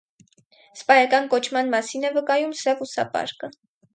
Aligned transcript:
Սպայական 0.79 1.27
կոչման 1.33 1.69
մասին 1.75 2.09
է 2.11 2.13
վկայում 2.17 2.57
սև 2.63 2.83
ուսակապը։ 2.87 3.51